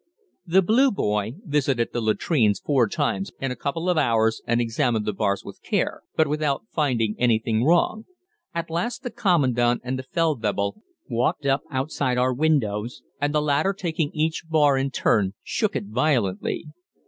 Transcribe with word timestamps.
The 0.47 0.63
"Blue 0.63 0.89
Boy" 0.89 1.35
visited 1.45 1.89
the 1.93 2.01
latrines 2.01 2.59
four 2.59 2.87
times 2.89 3.29
in 3.39 3.51
a 3.51 3.55
couple 3.55 3.87
of 3.87 3.99
hours 3.99 4.41
and 4.47 4.59
examined 4.59 5.05
the 5.05 5.13
bars 5.13 5.45
with 5.45 5.61
care, 5.61 6.01
but 6.15 6.27
without 6.27 6.63
finding 6.73 7.15
anything 7.19 7.63
wrong. 7.63 8.05
At 8.51 8.71
last 8.71 9.03
the 9.03 9.11
Commandant 9.11 9.81
and 9.83 9.99
the 9.99 10.03
Feldwebel 10.11 10.81
walked 11.07 11.45
up 11.45 11.61
outside 11.69 12.17
our 12.17 12.33
windows, 12.33 13.03
and 13.21 13.31
the 13.31 13.43
latter 13.43 13.73
taking 13.73 14.09
each 14.11 14.43
bar 14.49 14.75
in 14.75 14.89
turn 14.89 15.35
shook 15.43 15.75
it 15.75 15.85
violently. 15.85 16.65